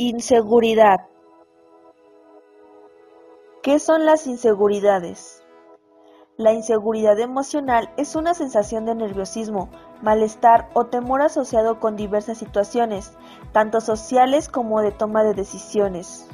[0.00, 1.08] Inseguridad.
[3.64, 5.42] ¿Qué son las inseguridades?
[6.36, 13.18] La inseguridad emocional es una sensación de nerviosismo, malestar o temor asociado con diversas situaciones,
[13.50, 16.28] tanto sociales como de toma de decisiones.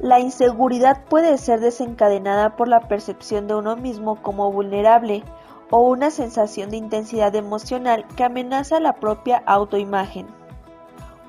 [0.00, 5.22] La inseguridad puede ser desencadenada por la percepción de uno mismo como vulnerable
[5.70, 10.35] o una sensación de intensidad emocional que amenaza la propia autoimagen.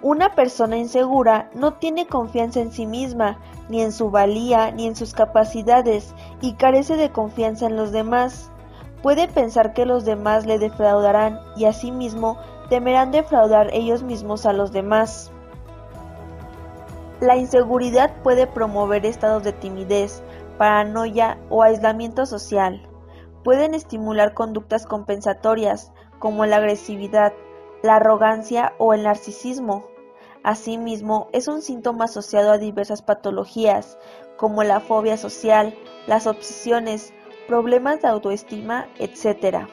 [0.09, 4.95] Una persona insegura no tiene confianza en sí misma, ni en su valía, ni en
[4.95, 8.49] sus capacidades, y carece de confianza en los demás.
[9.03, 12.38] Puede pensar que los demás le defraudarán y asimismo
[12.70, 15.30] temerán defraudar ellos mismos a los demás.
[17.19, 20.23] La inseguridad puede promover estados de timidez,
[20.58, 22.81] paranoia o aislamiento social.
[23.44, 27.33] Pueden estimular conductas compensatorias como la agresividad,
[27.83, 29.97] la arrogancia o el narcisismo.
[30.43, 33.97] Asimismo, es un síntoma asociado a diversas patologías,
[34.38, 35.75] como la fobia social,
[36.07, 37.13] las obsesiones,
[37.47, 39.67] problemas de autoestima, etc.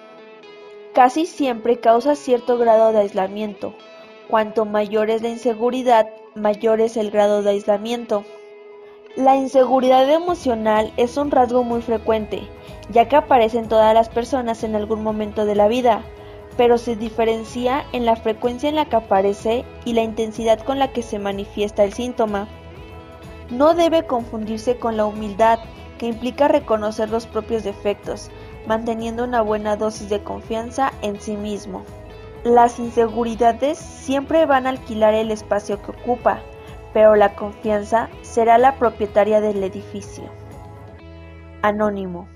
[0.95, 3.75] Casi siempre causa cierto grado de aislamiento.
[4.29, 8.25] Cuanto mayor es la inseguridad, mayor es el grado de aislamiento.
[9.17, 12.49] La inseguridad emocional es un rasgo muy frecuente,
[12.91, 16.03] ya que aparece en todas las personas en algún momento de la vida,
[16.57, 20.93] pero se diferencia en la frecuencia en la que aparece y la intensidad con la
[20.93, 22.49] que se manifiesta el síntoma.
[23.51, 25.59] No debe confundirse con la humildad,
[25.99, 28.31] que implica reconocer los propios defectos,
[28.67, 31.83] manteniendo una buena dosis de confianza en sí mismo.
[32.45, 36.41] Las inseguridades siempre van a alquilar el espacio que ocupa,
[36.93, 40.25] pero la confianza será la propietaria del edificio.
[41.63, 42.29] Anónimo